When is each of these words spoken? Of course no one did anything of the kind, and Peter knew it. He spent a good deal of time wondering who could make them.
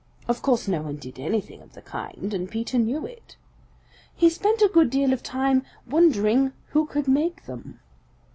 Of 0.27 0.41
course 0.41 0.67
no 0.67 0.81
one 0.81 0.95
did 0.95 1.19
anything 1.19 1.61
of 1.61 1.73
the 1.73 1.81
kind, 1.83 2.33
and 2.33 2.49
Peter 2.49 2.79
knew 2.79 3.05
it. 3.05 3.35
He 4.15 4.31
spent 4.31 4.63
a 4.63 4.67
good 4.73 4.89
deal 4.89 5.13
of 5.13 5.21
time 5.21 5.63
wondering 5.87 6.53
who 6.69 6.87
could 6.87 7.07
make 7.07 7.45
them. 7.45 7.79